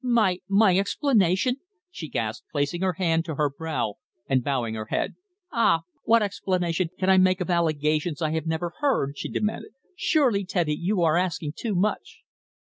"My 0.03 0.39
my 0.49 0.79
explanation!" 0.79 1.57
she 1.91 2.09
gasped, 2.09 2.47
placing 2.51 2.81
her 2.81 2.93
hand 2.93 3.23
to 3.25 3.35
her 3.35 3.51
brow 3.51 3.99
and 4.25 4.43
bowing 4.43 4.73
her 4.73 4.87
head. 4.87 5.13
"Ah! 5.51 5.81
what 6.05 6.23
explanation 6.23 6.89
can 6.97 7.07
I 7.07 7.19
make 7.19 7.39
of 7.39 7.51
allegations 7.51 8.19
I 8.19 8.31
have 8.31 8.47
never 8.47 8.73
heard?" 8.79 9.15
she 9.15 9.29
demanded. 9.29 9.73
"Surely, 9.95 10.43
Teddy, 10.43 10.73
you 10.73 11.03
are 11.03 11.17
asking 11.17 11.53
too 11.55 11.75
much." 11.75 12.21